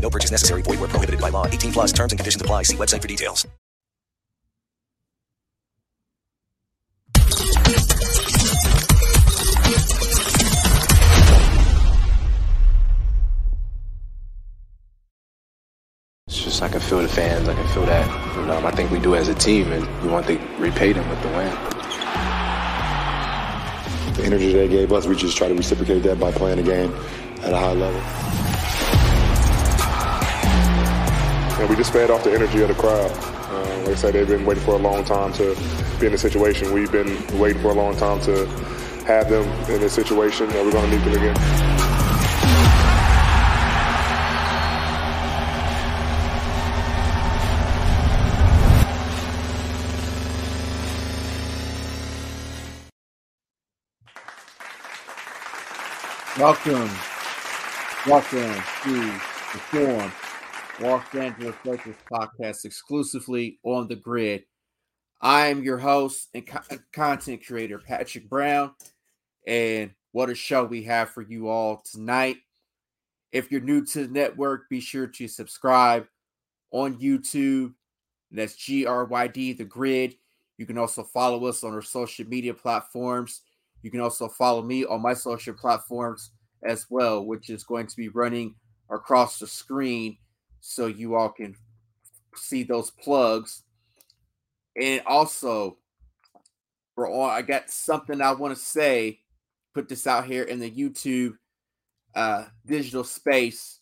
[0.00, 0.62] No purchase necessary.
[0.62, 1.46] Void where prohibited by law.
[1.46, 2.64] 18 plus terms and conditions apply.
[2.64, 3.46] See website for details.
[16.26, 17.48] It's just I can feel the fans.
[17.48, 18.08] I can feel that.
[18.38, 21.08] And, um, I think we do as a team, and we want to repay them
[21.08, 21.52] with the win.
[24.14, 26.94] The energy they gave us, we just try to reciprocate that by playing the game
[27.42, 28.49] at a high level.
[31.60, 33.10] And we just fed off the energy of the crowd.
[33.50, 35.54] Uh, like I said, they've been waiting for a long time to
[36.00, 36.72] be in this situation.
[36.72, 38.46] We've been waiting for a long time to
[39.04, 41.36] have them in this situation, and we're going to meet them again.
[56.38, 56.90] Welcome,
[58.06, 58.94] welcome to
[59.52, 60.10] the Forum,
[60.80, 64.44] Los Angeles Lakers podcast exclusively on the grid.
[65.20, 68.72] I am your host and co- content creator, Patrick Brown,
[69.46, 72.38] and what a show we have for you all tonight.
[73.30, 76.06] If you're new to the network, be sure to subscribe
[76.70, 77.74] on YouTube.
[78.30, 80.14] That's GRYD, the grid.
[80.56, 83.42] You can also follow us on our social media platforms.
[83.82, 86.30] You can also follow me on my social platforms
[86.62, 88.54] as well, which is going to be running
[88.88, 90.16] across the screen
[90.60, 91.56] so you all can
[92.34, 93.62] see those plugs.
[94.80, 95.78] And also,
[96.94, 99.20] for all I got something I want to say,
[99.74, 101.36] put this out here in the YouTube
[102.14, 103.80] uh, digital space.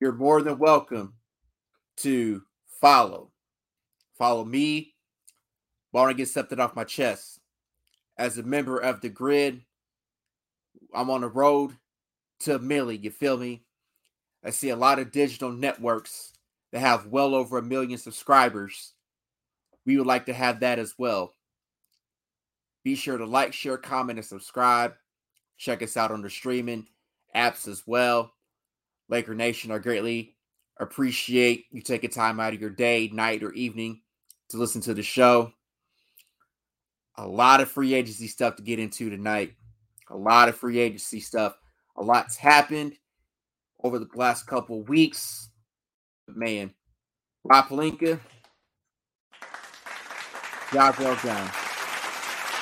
[0.00, 1.14] You're more than welcome
[1.98, 2.42] to
[2.80, 3.30] follow.
[4.18, 4.94] Follow me.
[5.94, 7.40] I want to get something off my chest
[8.18, 9.62] as a member of the grid.
[10.94, 11.72] I'm on the road
[12.40, 13.64] to Millie, you feel me?
[14.44, 16.32] I see a lot of digital networks
[16.72, 18.94] that have well over a million subscribers.
[19.86, 21.34] We would like to have that as well.
[22.84, 24.94] Be sure to like, share, comment, and subscribe.
[25.56, 26.86] Check us out on the streaming
[27.36, 28.32] apps as well.
[29.08, 30.34] Laker Nation, I greatly
[30.80, 34.00] appreciate you taking time out of your day, night, or evening
[34.48, 35.52] to listen to the show
[37.16, 39.54] a lot of free agency stuff to get into tonight.
[40.10, 41.56] A lot of free agency stuff.
[41.96, 42.94] A lot's happened
[43.82, 45.50] over the last couple weeks.
[46.28, 46.72] Man,
[47.44, 48.20] Rob Pelinka,
[50.72, 51.50] job well done.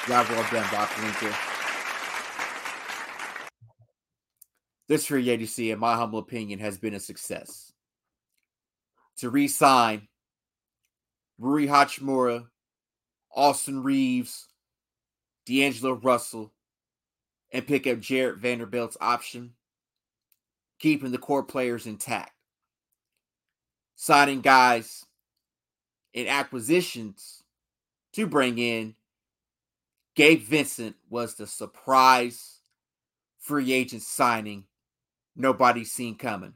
[0.07, 1.37] Job well done, Rob Pelinka.
[4.89, 7.73] This free agency, in my humble opinion, has been a success.
[9.19, 10.09] To re-sign
[11.39, 12.47] Rui Hachimura,
[13.33, 14.49] Austin Reaves,
[15.47, 16.53] D'Angelo Russell,
[17.53, 19.53] and pick up Jarred Vanderbilt's option,
[20.81, 22.33] keeping the core players intact.
[23.95, 25.05] Signing guys
[26.15, 27.45] in acquisitions
[28.15, 28.95] to bring in
[30.17, 32.61] Gabe Vincent was the surprise
[33.39, 34.65] free agent signing
[35.37, 36.55] nobody's seen coming.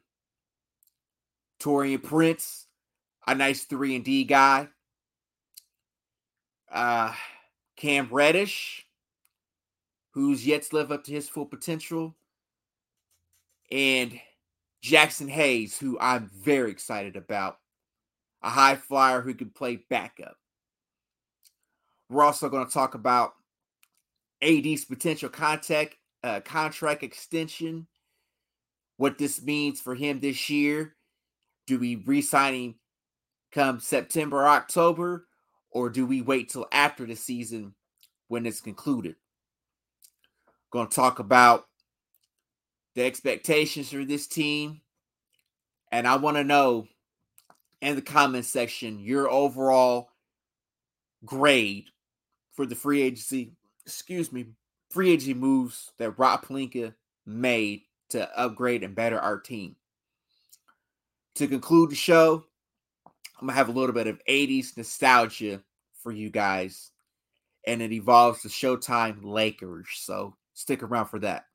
[1.60, 2.66] Taurean Prince,
[3.26, 4.68] a nice 3 and D guy,
[6.70, 7.14] uh,
[7.76, 8.86] Cam Reddish,
[10.10, 12.14] who's yet to live up to his full potential,
[13.70, 14.18] and
[14.82, 17.58] Jaxson Hayes, who I'm very excited about,
[18.42, 20.36] a high flyer who can play backup.
[22.10, 23.32] We're also going to talk about
[24.42, 27.86] AD's potential contact uh, contract extension,
[28.96, 30.96] what this means for him this year.
[31.66, 32.74] Do we re-sign him
[33.52, 35.26] come September, October,
[35.70, 37.74] or do we wait till after the season
[38.28, 39.16] when it's concluded?
[40.70, 41.66] Going to talk about
[42.94, 44.80] the expectations for this team.
[45.92, 46.88] And I want to know
[47.80, 50.10] in the comment section your overall
[51.24, 51.86] grade
[52.52, 53.52] for the free agency,
[53.84, 54.46] excuse me,
[54.90, 56.94] free agency moves that Rob Pelinka
[57.26, 59.76] made to upgrade and better our team.
[61.36, 62.44] To conclude the show,
[63.40, 65.60] I'm gonna have a little bit of 80s nostalgia
[66.02, 66.92] for you guys,
[67.66, 69.88] and it evolves to Showtime Lakers.
[69.94, 71.46] So stick around for that.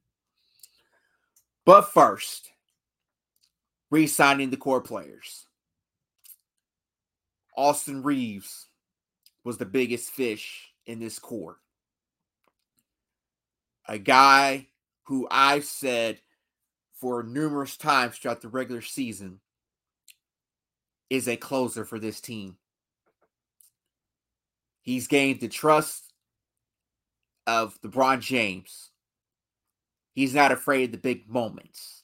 [1.70, 2.50] But first,
[3.92, 5.46] re signing the core players.
[7.56, 8.70] Austin Reaves
[9.44, 11.58] was the biggest fish in this core.
[13.88, 14.70] A guy
[15.04, 16.22] who I've said
[16.96, 19.40] for numerous times throughout the regular season
[21.12, 22.58] is a closer for this team.
[24.82, 26.14] He's gained the trust
[27.46, 28.89] of LeBron James.
[30.20, 32.04] He's not afraid of the big moments.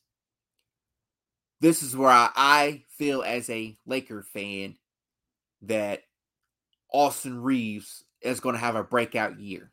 [1.60, 4.78] This is where I feel as a Laker fan
[5.64, 6.04] that
[6.94, 9.70] Austin Reaves is going to have a breakout year.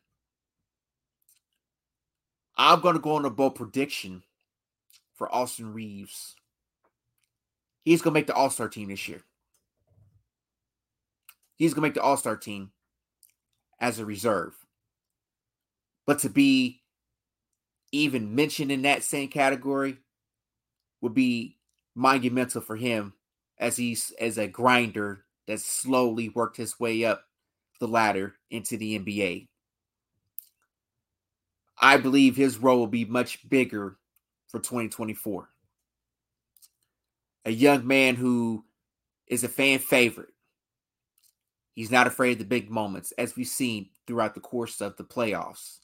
[2.57, 4.23] I'm going to go on a bold prediction
[5.15, 6.35] for Austin Reaves.
[7.85, 9.21] He's going to make the All Star team this year.
[11.55, 12.71] He's going to make the All Star team
[13.79, 14.53] as a reserve.
[16.05, 16.82] But to be
[17.93, 19.97] even mentioned in that same category
[20.99, 21.57] would be
[21.95, 23.13] monumental for him
[23.59, 27.23] as he's as a grinder that slowly worked his way up
[27.79, 29.47] the ladder into the NBA.
[31.79, 33.97] I believe his role will be much bigger
[34.47, 35.49] for 2024.
[37.45, 38.65] A young man who
[39.27, 40.29] is a fan favorite.
[41.73, 45.03] He's not afraid of the big moments, as we've seen throughout the course of the
[45.03, 45.79] playoffs.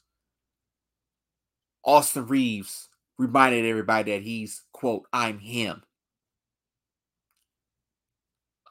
[1.84, 2.88] Austin Reaves
[3.18, 5.82] reminded everybody that he's, quote, I'm him.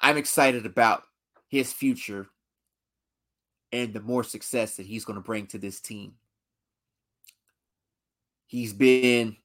[0.02, 1.04] I'm excited about
[1.48, 2.28] his future
[3.72, 6.14] and the more success that he's going to bring to this team.
[8.48, 9.38] He's been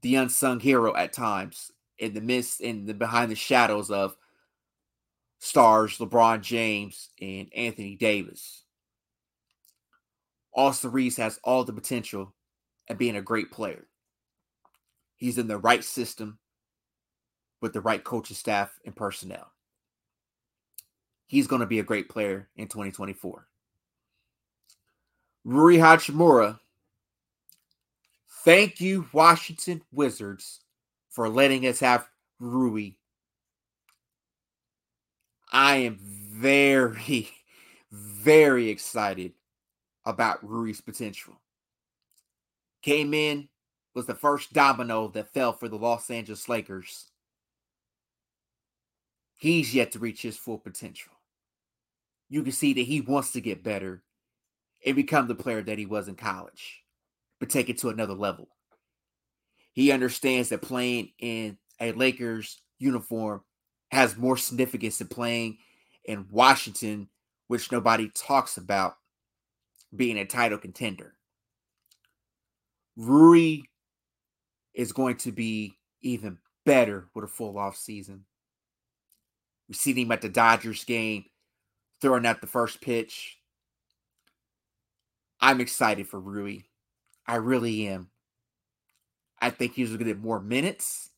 [0.00, 4.16] the unsung hero at times in the midst in the behind the shadows of
[5.38, 8.64] stars LeBron James and Anthony Davis.
[10.54, 12.34] Austin Reaves has all the potential
[12.88, 13.86] at being a great player.
[15.16, 16.38] He's in the right system
[17.60, 19.50] with the right coaching staff and personnel
[21.26, 23.46] he's going to be a great player in 2024.
[25.44, 26.58] Rui Hachimura,
[28.44, 30.60] thank you, Washington Wizards,
[31.10, 32.08] for letting us have
[32.40, 32.92] Rui.
[35.52, 37.30] I am very,
[37.92, 39.32] very excited
[40.04, 41.40] about Rui's potential.
[42.86, 43.48] Came in,
[43.94, 47.10] was the first domino that fell for the Los Angeles Lakers.
[49.38, 51.12] He's yet to reach his full potential
[52.28, 54.02] you can see that he wants to get better
[54.84, 56.82] and become the player that he was in college,
[57.38, 58.48] but take it to another level.
[59.72, 63.42] He understands that playing in a Lakers uniform
[63.90, 65.58] has more significance than playing
[66.04, 67.08] in Washington,
[67.46, 68.96] which nobody talks about
[69.94, 71.15] being a title contender.
[72.96, 73.62] Rui
[74.74, 78.24] is going to be even better with a full off season.
[79.68, 81.24] We've seen him at the Dodgers game
[82.00, 83.38] throwing out the first pitch.
[85.40, 86.60] I'm excited for Rui.
[87.26, 88.08] I really am.
[89.40, 91.10] I think he's going to get more minutes.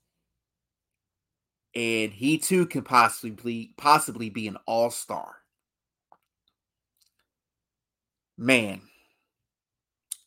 [1.75, 5.37] And he too can possibly possibly be an all-star.
[8.37, 8.81] Man.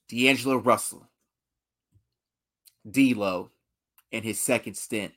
[0.08, 1.08] D'Angelo Russell.
[2.90, 3.52] D'Lo
[4.12, 5.14] in his second stint.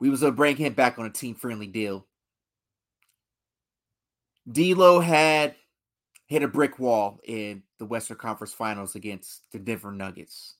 [0.00, 2.06] We was to bring him back on a team-friendly deal.
[4.50, 5.54] D'Lo had
[6.26, 10.56] hit a brick wall in the Western Conference Finals against the Denver Nuggets.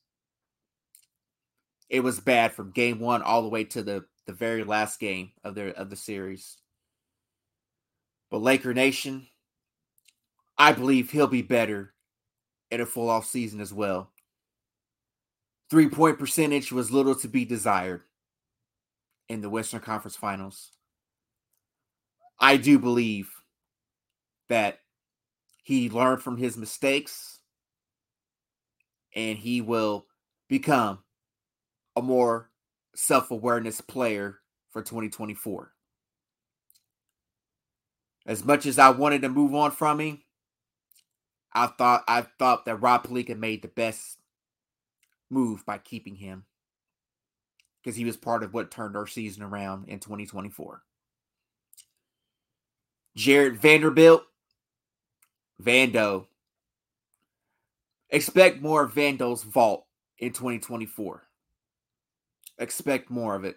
[1.88, 5.32] It was bad from game one all the way to the, the very last game
[5.42, 6.58] of the of the series.
[8.30, 9.26] But Laker Nation,
[10.56, 11.92] I believe he'll be better
[12.70, 14.11] in a full off season as well.
[15.72, 18.02] Three point percentage was little to be desired
[19.30, 20.70] in the Western Conference Finals.
[22.38, 23.30] I do believe
[24.50, 24.80] that
[25.62, 27.38] he learned from his mistakes
[29.16, 30.04] and he will
[30.46, 30.98] become
[31.96, 32.50] a more
[32.94, 34.40] self-awareness player
[34.72, 35.72] for 2024.
[38.26, 40.22] As much as I wanted to move on from him,
[41.54, 44.18] I thought I thought that Rob Pelinka made the best
[45.32, 46.44] move by keeping him
[47.82, 50.82] because he was part of what turned our season around in 2024.
[53.16, 54.24] Jarred Vanderbilt,
[55.60, 56.26] Vando.
[58.10, 59.86] Expect more of Vando's vault
[60.18, 61.22] in 2024.
[62.58, 63.56] Expect more of it.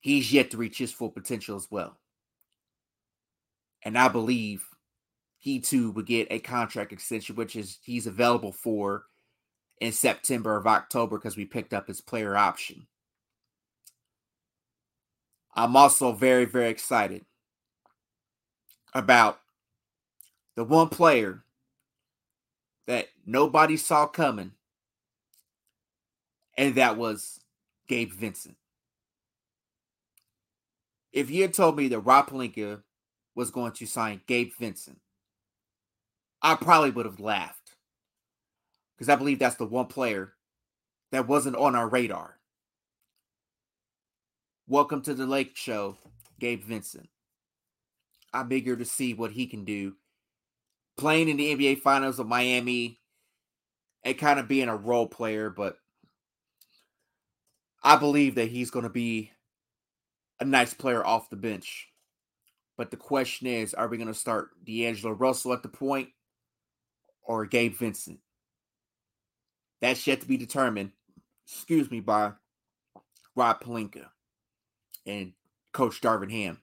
[0.00, 1.98] He's yet to reach his full potential as well.
[3.82, 4.64] And I believe
[5.38, 9.04] he too would get a contract extension, which is he's available for
[9.80, 12.86] in September of October because we picked up his player option.
[15.54, 17.24] I'm also very, very excited
[18.94, 19.40] about
[20.54, 21.42] the one player
[22.86, 24.52] that nobody saw coming,
[26.56, 27.40] and that was
[27.88, 28.56] Gabe Vincent.
[31.12, 32.82] If you had told me that Rob Pelinka
[33.34, 35.00] was going to sign Gabe Vincent,
[36.40, 37.57] I probably would have laughed
[38.98, 40.32] because I believe that's the one player
[41.12, 42.40] that wasn't on our radar.
[44.66, 45.98] Welcome to the Lake Show,
[46.40, 47.08] Gabe Vincent.
[48.34, 49.94] I'm eager to see what he can do
[50.96, 52.98] playing in the NBA Finals of Miami
[54.02, 55.78] and kind of being a role player, but
[57.84, 59.30] I believe that he's going to be
[60.40, 61.86] a nice player off the bench.
[62.76, 66.08] But the question is, are we going to start D'Angelo Russell at the point
[67.22, 68.18] or Gabe Vincent?
[69.80, 70.92] That's yet to be determined,
[71.46, 72.32] excuse me, by
[73.36, 74.06] Rob Pelinka
[75.06, 75.32] and
[75.72, 76.60] Coach Darvin Ham.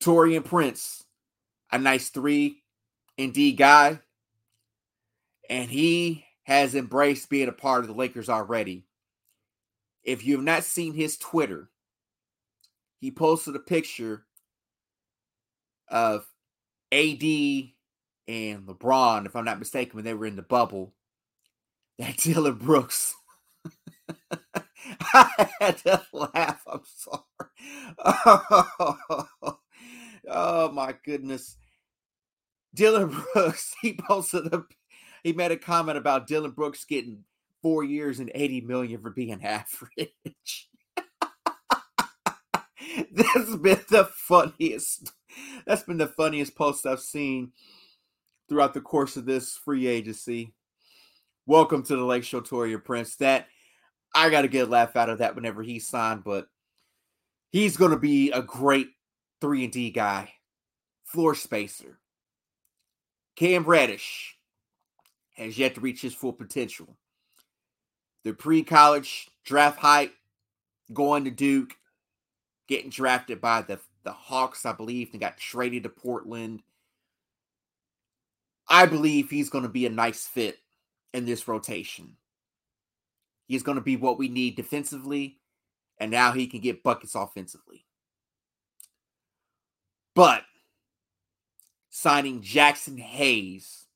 [0.00, 1.04] Taurean Prince,
[1.70, 2.62] a nice three
[3.16, 4.00] and D guy,
[5.48, 8.84] and he has embraced being a part of the Lakers already.
[10.02, 11.70] If you have not seen his Twitter,
[12.98, 14.26] he posted a picture
[15.88, 16.26] of
[16.92, 17.22] AD
[18.26, 20.92] and LeBron, if I'm not mistaken, when they were in the bubble.
[21.98, 23.14] That Dillon Brooks.
[25.14, 26.62] I had to laugh.
[26.66, 27.22] I'm sorry.
[28.04, 29.26] Oh,
[30.28, 31.56] oh my goodness.
[32.74, 34.64] Dillon Brooks, he posted a
[35.22, 37.24] he made a comment about Dillon Brooks getting
[37.62, 40.68] four years and 80 million for being average.
[43.12, 45.12] that's been the funniest.
[45.66, 47.52] That's been the funniest post I've seen
[48.48, 50.52] throughout the course of this free agency.
[51.46, 53.16] Welcome to the Lake Show Taurean Prince.
[53.16, 53.48] That
[54.14, 56.48] I got to get a laugh out of that whenever he signed, but
[57.50, 58.88] he's going to be a great
[59.42, 60.32] three and D guy,
[61.04, 61.98] floor spacer.
[63.36, 64.38] Cam Reddish
[65.36, 66.96] has yet to reach his full potential.
[68.22, 70.14] The pre college draft hype
[70.94, 71.74] going to Duke,
[72.68, 76.62] getting drafted by the, the Hawks, I believe, and got traded to Portland.
[78.66, 80.56] I believe he's going to be a nice fit
[81.14, 82.16] in this rotation.
[83.46, 85.38] He's going to be what we need defensively,
[85.98, 87.86] and now he can get buckets offensively.
[90.14, 90.42] But
[91.88, 93.86] signing Jaxson Hayes,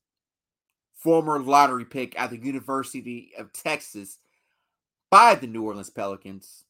[0.95, 4.17] former lottery pick at the University of Texas
[5.11, 6.63] by the New Orleans Pelicans.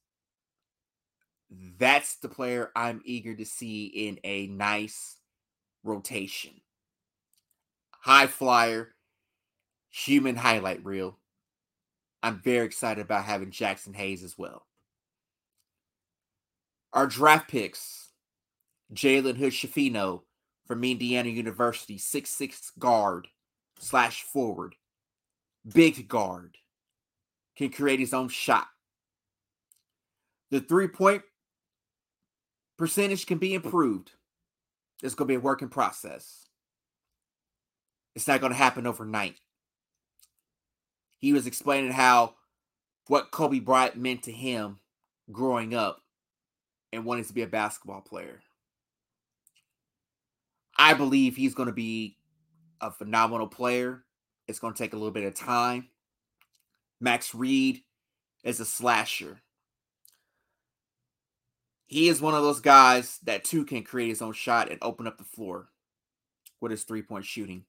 [1.78, 5.18] That's the player I'm eager to see in a nice
[5.84, 6.62] rotation.
[7.92, 8.94] High flyer,
[9.90, 11.18] human highlight reel.
[12.22, 14.66] I'm very excited about having Jaxson Hayes as well.
[16.94, 18.10] Our draft picks
[18.94, 20.22] Jalen Hood Schifino
[20.66, 23.28] from Indiana University, six six guard
[23.80, 24.76] slash forward,
[25.74, 26.58] big guard,
[27.56, 28.68] can create his own shot.
[30.52, 31.24] The three point
[32.78, 34.12] percentage can be improved.
[35.02, 36.48] It's going to be a working process.
[38.16, 39.40] It's not going to happen overnight.
[41.20, 42.36] He was explaining how
[43.08, 44.80] what Kobe Bryant meant to him
[45.32, 46.02] growing up
[46.92, 48.42] and wanting to be a basketball player.
[50.78, 52.18] I believe he's going to be
[52.80, 54.04] a phenomenal player.
[54.48, 55.90] It's going to take a little bit of time.
[57.02, 57.82] Max Reed
[58.44, 59.42] is a slasher.
[61.86, 65.08] He is one of those guys that too can create his own shot and open
[65.08, 65.70] up the floor
[66.62, 67.66] with his three point shooting.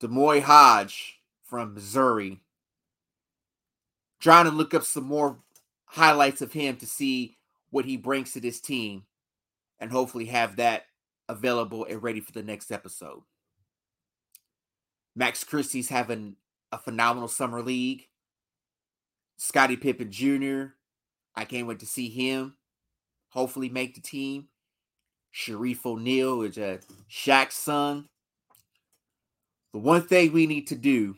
[0.00, 1.17] D'Moi Hodge
[1.48, 2.40] from Missouri.
[4.20, 5.38] Trying to look up some more
[5.84, 7.36] highlights of him to see
[7.70, 9.04] what he brings to this team
[9.78, 10.84] and hopefully have that
[11.28, 13.22] available and ready for the next episode.
[15.14, 16.36] Max Christie's having
[16.72, 18.08] a phenomenal summer league.
[19.36, 20.74] Scottie Pippen Jr.,
[21.34, 22.54] I can't wait to see him
[23.30, 24.48] hopefully make the team.
[25.34, 28.08] Shareef O'Neal is a Shaq's son.
[29.72, 31.16] The one thing we need to do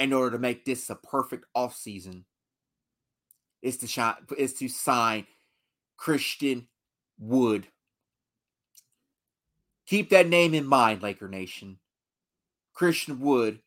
[0.00, 2.24] in order to make this a perfect offseason
[3.62, 5.26] is to is to sign
[5.98, 6.66] Christian
[7.18, 7.66] Wood.
[9.86, 11.78] Keep that name in mind, Laker Nation.
[12.72, 13.60] Christian Wood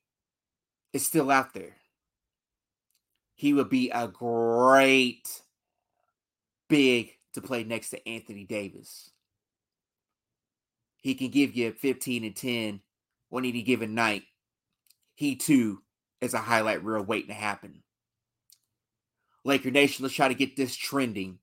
[0.91, 1.75] is still out there.
[3.35, 5.41] He would be a great
[6.67, 9.11] big to play next to Anthony Davis.
[10.97, 12.81] He can give you 15 and 10
[13.31, 14.23] on any given night.
[15.15, 15.83] He too
[16.23, 17.83] is a highlight reel waiting to happen.
[19.43, 21.39] Laker Nation, let's try to get this trending.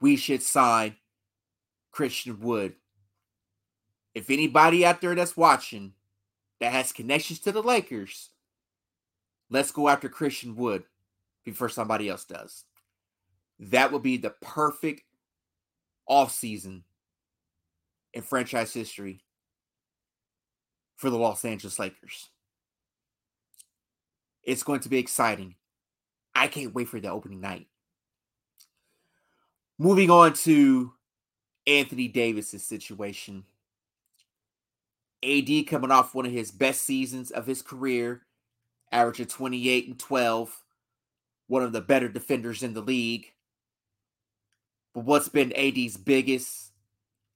[0.00, 0.96] We should sign
[1.92, 2.74] Christian Wood.
[4.14, 5.92] If anybody out there that's watching
[6.60, 8.30] that has connections to the Lakers,
[9.48, 10.84] let's go after Christian Wood
[11.44, 12.64] before somebody else does.
[13.58, 15.02] That would be the perfect
[16.08, 16.82] offseason
[18.12, 19.20] in franchise history
[20.96, 22.28] for the Los Angeles Lakers.
[24.46, 25.56] It's going to be exciting.
[26.34, 27.66] I can't wait for the opening night.
[29.78, 30.92] Moving on to
[31.66, 33.44] Anthony Davis's situation.
[35.24, 38.22] AD coming off one of his best seasons of his career,
[38.92, 40.62] averaging 28 and 12,
[41.48, 43.32] one of the better defenders in the league.
[44.94, 46.70] But what's been AD's biggest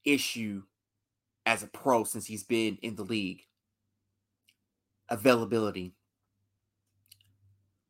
[0.05, 0.63] issue
[1.45, 3.43] as a pro since he's been in the league?
[5.09, 5.95] Availability.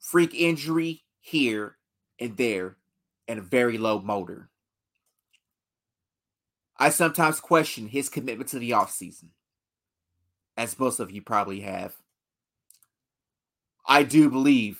[0.00, 1.76] Freak injury here
[2.18, 2.76] and there,
[3.28, 4.50] and a very low motor.
[6.76, 9.28] I sometimes question his commitment to the offseason
[10.56, 11.94] as most of you probably have.
[13.86, 14.78] I do believe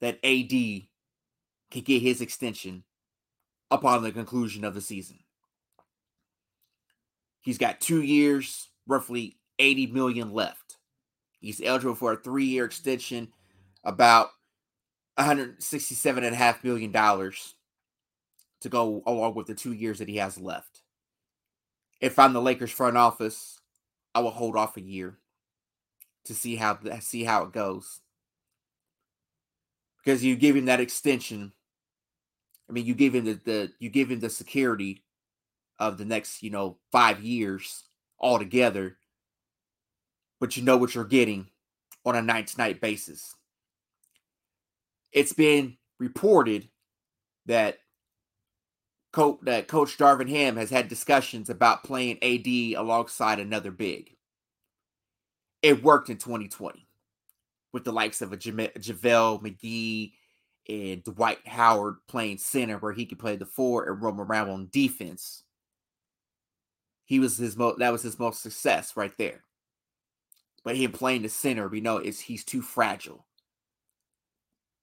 [0.00, 2.84] that AD can get his extension
[3.70, 5.18] upon the conclusion of the season.
[7.40, 10.76] He's got two years, roughly 80 million left.
[11.40, 13.28] He's eligible for a three-year extension,
[13.88, 14.28] about
[15.16, 17.54] 167 and a half million dollars
[18.60, 20.82] to go along with the two years that he has left.
[22.00, 23.58] If I'm the Lakers front office,
[24.14, 25.18] I will hold off a year
[26.26, 28.00] to see how see how it goes.
[30.04, 31.52] Because you give him that extension.
[32.68, 35.02] I mean, you give him the, the you give him the security
[35.78, 37.84] of the next, you know, five years
[38.20, 38.98] altogether.
[40.40, 41.48] But you know what you're getting
[42.04, 43.34] on a night to night basis.
[45.12, 46.68] It's been reported
[47.46, 47.78] that
[49.12, 54.16] coach that Coach Darvin Ham has had discussions about playing AD alongside another big.
[55.62, 56.86] It worked in 2020
[57.72, 60.12] with the likes of a JaVale McGee
[60.68, 64.68] and Dwight Howard playing center, where he could play the four and roam around on
[64.70, 65.42] defense.
[67.06, 69.42] He was his most that was his most success right there.
[70.64, 73.24] But him playing the center, we know is he's too fragile.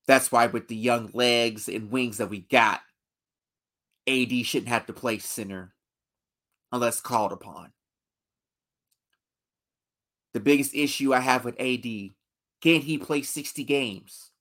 [0.07, 2.81] That's why with the young legs and wings that we got,
[4.07, 5.73] AD shouldn't have to play center
[6.71, 7.71] unless called upon.
[10.33, 12.11] The biggest issue I have with AD
[12.65, 14.31] can he play 60 games?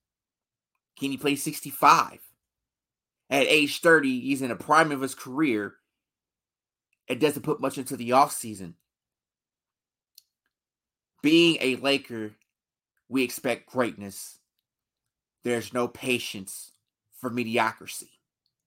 [0.98, 2.20] Can he play 65?
[3.28, 5.74] At age 30, he's in the prime of his career.
[7.06, 8.74] It doesn't put much into the offseason.
[11.22, 12.32] Being a Laker,
[13.10, 14.38] we expect greatness.
[15.44, 16.72] There's no patience
[17.20, 18.10] for mediocrity.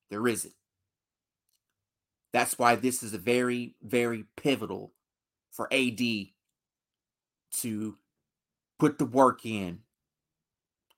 [0.10, 0.54] There isn't.
[2.32, 4.94] That's why this is a very, very pivotal
[5.52, 6.00] for AD
[7.62, 7.98] to
[8.78, 9.80] put the work in,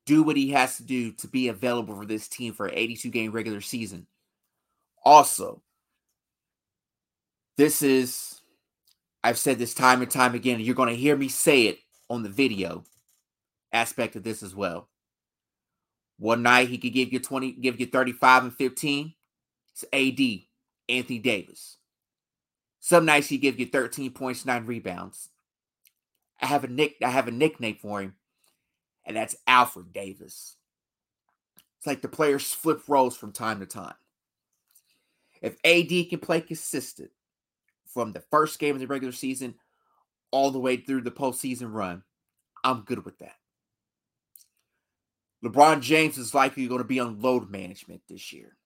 [0.05, 3.09] do what he has to do to be available for this team for an 82
[3.09, 4.07] game regular season.
[5.03, 5.61] Also,
[7.57, 8.41] this is,
[9.23, 11.79] I've said this time and time again, and you're going to hear me say it
[12.09, 12.83] on the video
[13.71, 14.88] aspect of this as well.
[16.19, 19.13] One night he could give you 20, give you 35 and 15.
[19.71, 20.45] It's AD.
[20.89, 21.77] Anthony Davis.
[22.79, 25.29] Some nights he gives you 13 points, nine rebounds.
[26.41, 28.15] I have a nick, I have a nickname for him,
[29.05, 30.55] and that's Alfred Davis.
[31.77, 33.95] It's like the players flip roles from time to time.
[35.41, 37.11] If AD can play consistent
[37.85, 39.55] from the first game of the regular season
[40.31, 42.03] all the way through the postseason run,
[42.63, 43.35] I'm good with that.
[45.43, 48.57] LeBron James is likely going to be on load management this year.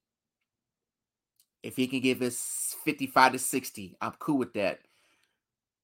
[1.61, 4.79] If he can give us 55 to 60, I'm cool with that.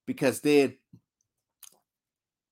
[0.06, 0.76] Because then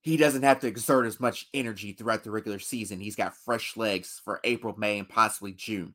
[0.00, 3.00] he doesn't have to exert as much energy throughout the regular season.
[3.00, 5.94] He's got fresh legs for April, May, and possibly June.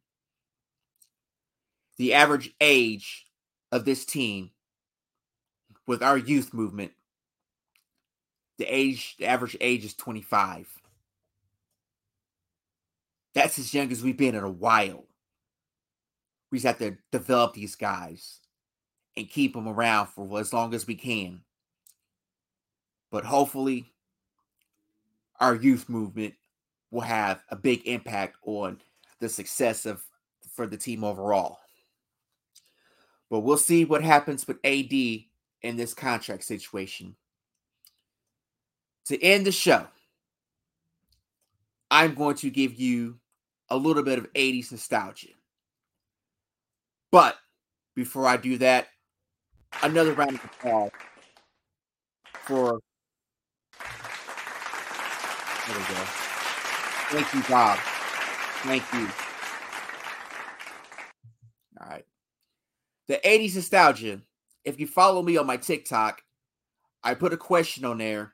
[1.97, 3.25] The average age
[3.71, 4.51] of this team
[5.87, 6.91] with our youth movement,
[8.57, 10.67] the age, the average age is 25.
[13.33, 15.05] That's as young as we've been in a while.
[16.51, 18.39] we just have to develop these guys
[19.17, 21.41] and keep them around for as long as we can.
[23.11, 23.91] But hopefully,
[25.39, 26.35] our youth movement
[26.91, 28.79] will have a big impact on
[29.19, 30.03] the success of
[30.53, 31.59] for the team overall.
[33.29, 37.15] But we'll see what happens with AD in this contract situation.
[39.05, 39.87] To end the show,
[41.89, 43.19] I'm going to give you
[43.73, 45.29] a little bit of 80s nostalgia.
[47.11, 47.35] But
[47.95, 48.89] before I do that,
[49.81, 50.91] another round of applause
[52.43, 52.79] for.
[55.67, 56.01] There we go.
[57.09, 57.79] Thank you, Bob.
[58.61, 59.09] Thank you.
[61.81, 62.05] All right.
[63.07, 64.21] The 80s nostalgia.
[64.63, 66.21] If you follow me on my TikTok,
[67.03, 68.33] I put a question on there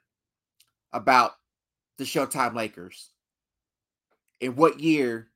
[0.91, 1.31] about
[1.97, 3.11] the Showtime Lakers.
[4.41, 5.28] In what year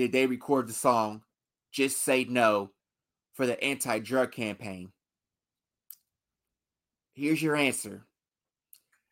[0.00, 1.20] did they record the song
[1.70, 2.70] Just Say No
[3.34, 4.92] for the anti drug campaign?
[7.12, 8.06] Here's your answer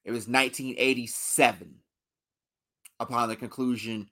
[0.06, 1.74] it was 1987
[2.98, 4.08] upon the conclusion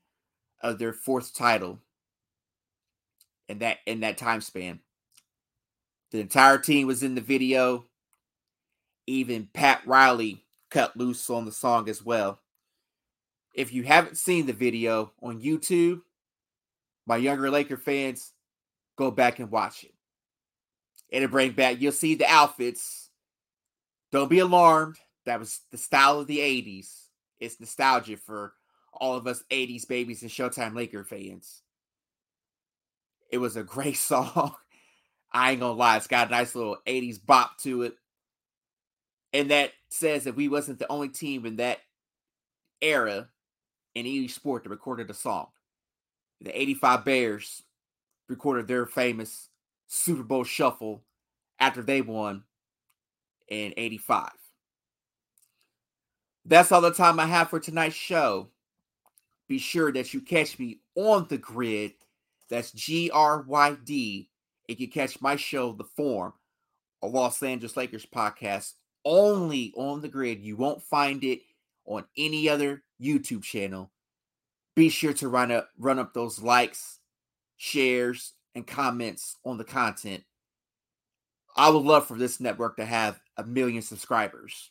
[0.61, 1.79] of their fourth title
[3.49, 4.81] in that in that time span.
[6.11, 7.87] The entire team was in the video.
[9.07, 12.41] Even Pat Riley cut loose on the song as well.
[13.55, 16.03] If you haven't seen the video on YouTube,
[17.07, 18.33] my younger Laker fans,
[18.97, 19.95] go back and watch it.
[21.09, 23.11] It'll bring back, you'll see the outfits.
[24.13, 24.97] Don't be alarmed.
[25.25, 27.07] That was the style of the 80s.
[27.41, 28.55] It's nostalgia for
[28.93, 31.63] all of us 80s babies and Showtime Laker fans.
[33.31, 34.55] It was a great song.
[35.33, 37.97] I ain't gonna lie, it's got a nice little 80s bop to it.
[39.33, 41.81] And that says that we wasn't the only team in that
[42.81, 43.29] era
[43.95, 45.49] in any sport that recorded a song.
[46.41, 47.63] The 85 Bears
[48.29, 49.49] recorded their famous
[49.87, 51.05] Super Bowl shuffle
[51.59, 52.45] after they won
[53.49, 54.31] in 85.
[56.45, 58.51] That's all the time I have for tonight's show.
[59.49, 61.93] Be sure that you catch me on the grid.
[62.49, 64.29] That's G R Y D.
[64.69, 66.33] And you catch my show, The Form,
[67.03, 70.41] a Los Angeles Lakers podcast, only on the grid.
[70.41, 71.41] You won't find it
[71.85, 73.91] on any other YouTube channel.
[74.77, 77.01] Be sure to run up run up those likes,
[77.57, 80.23] shares, and comments on the content.
[81.57, 84.71] I would love for this network to have a million subscribers.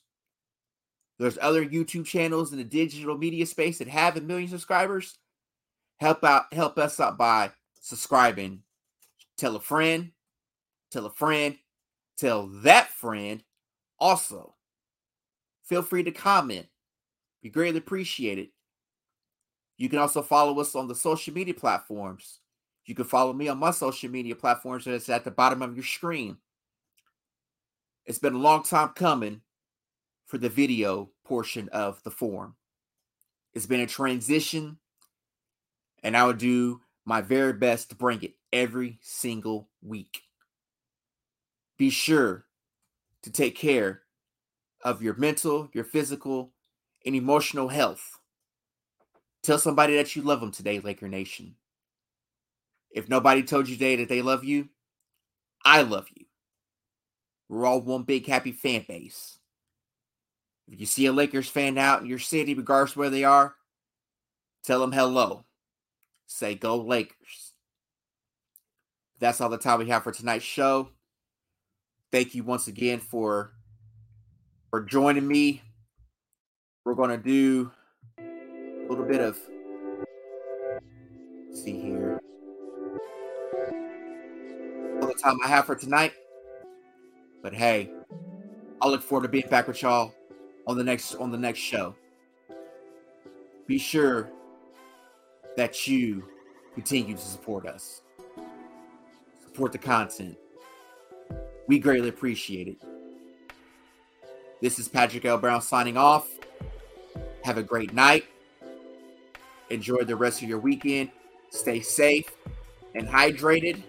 [1.18, 5.18] There's other YouTube channels in the digital media space that have a million subscribers.
[5.98, 8.62] Help out, help us out by subscribing.
[9.38, 10.12] Tell a friend,
[10.92, 11.58] tell a friend,
[12.18, 13.44] tell that friend.
[13.98, 14.56] Also,
[15.64, 16.68] feel free to comment.
[17.42, 18.50] Be greatly appreciated.
[19.78, 22.40] You can also follow us on the social media platforms.
[22.86, 25.84] You can follow me on my social media platforms that's at the bottom of your
[25.84, 26.38] screen.
[28.06, 29.42] It's been a long time coming
[30.26, 32.56] for the video portion of the form.
[33.54, 34.78] It's been a transition,
[36.04, 40.22] and I will do my very best to bring it every single week.
[41.78, 42.46] Be sure
[43.24, 44.02] to take care
[44.84, 46.52] of your mental, your physical,
[47.06, 48.20] and emotional health.
[49.46, 51.54] Tell somebody that you love them today, Laker Nation.
[52.90, 54.70] If nobody told you today that they love you,
[55.64, 56.26] I love you.
[57.48, 59.38] We're all one big happy fan base.
[60.68, 63.54] If you see a Lakers fan out in your city, regardless where they are,
[64.64, 65.46] tell them hello.
[66.26, 67.54] Say go Lakers.
[69.20, 70.90] That's all the time we have for tonight's show.
[72.12, 73.52] Thank you once again for
[74.72, 75.62] for joining me.
[76.84, 77.72] We're to do
[78.86, 79.40] a little bit of
[81.52, 82.20] see here.
[85.02, 86.14] All the time I have for tonight.
[87.42, 87.90] But hey,
[88.82, 90.14] I look forward to being back with y'all
[90.68, 91.96] on the next on the next show.
[93.68, 94.30] Be sure
[95.58, 96.26] that you
[96.76, 98.02] continue to support us.
[99.44, 100.38] Support the content.
[101.68, 102.78] We greatly appreciate it.
[104.62, 105.38] This is Patrick L.
[105.38, 106.28] Brown signing off.
[107.44, 108.26] Have a great night.
[109.70, 111.10] Enjoy the rest of your weekend.
[111.50, 112.32] Stay safe
[112.94, 113.82] and hydrated.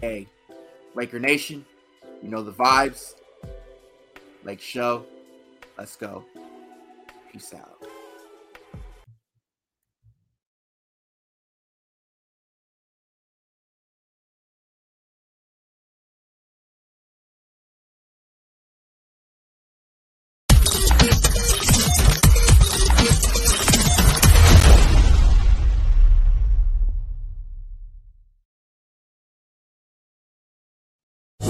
[0.00, 0.26] Hey,
[0.94, 1.64] Laker Nation,
[2.22, 3.14] you know the vibes.
[4.44, 5.04] Lake Show.
[5.78, 6.24] Let's go.
[7.32, 7.91] Peace out.